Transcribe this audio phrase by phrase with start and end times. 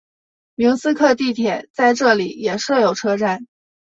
[0.55, 3.45] 明斯克地铁在这里也设有车站。